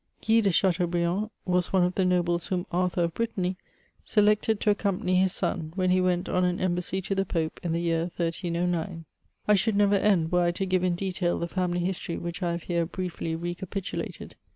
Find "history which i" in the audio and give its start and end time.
11.81-12.53